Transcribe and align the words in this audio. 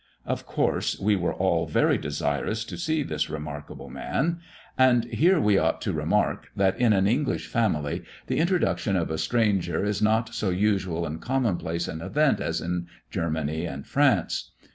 Of 0.25 0.47
course 0.47 0.99
we 0.99 1.15
were 1.15 1.35
all 1.35 1.67
very 1.67 1.99
desirous 1.99 2.65
to 2.65 2.75
see 2.75 3.03
this 3.03 3.29
remarkable 3.29 3.87
man. 3.87 4.39
And 4.75 5.05
here 5.05 5.39
we 5.39 5.59
ought 5.59 5.79
to 5.81 5.93
remark, 5.93 6.47
that 6.55 6.75
in 6.79 6.91
an 6.91 7.05
English 7.05 7.45
family 7.45 8.03
the 8.25 8.39
introduction 8.39 8.95
of 8.95 9.11
a 9.11 9.19
stranger 9.19 9.85
is 9.85 10.01
not 10.01 10.33
so 10.33 10.49
usual 10.49 11.05
and 11.05 11.21
common 11.21 11.57
place 11.57 11.87
an 11.87 12.01
event 12.01 12.39
as 12.41 12.61
in 12.61 12.87
Germany 13.11 13.67
and 13.67 13.85
France. 13.85 14.49